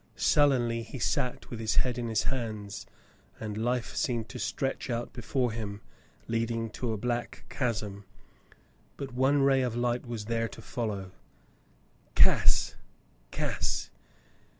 Sullenly 0.15 0.81
he 0.81 0.97
sat 0.97 1.51
with 1.51 1.59
his 1.59 1.75
head 1.75 1.99
in 1.99 2.07
his 2.07 2.23
hands, 2.23 2.87
and 3.39 3.55
life 3.55 3.95
seemed 3.95 4.29
to 4.29 4.39
stretch 4.39 4.89
before 5.13 5.51
him, 5.51 5.81
leading 6.27 6.71
to 6.71 6.91
a 6.91 6.97
black 6.97 7.45
chasm. 7.49 8.03
But 8.97 9.13
one 9.13 9.43
ray 9.43 9.61
of 9.61 9.75
light 9.75 10.07
was 10.07 10.25
there 10.25 10.47
to 10.47 10.59
follow— 10.63 11.11
"Cass, 12.15 12.73
Cass." 13.29 13.91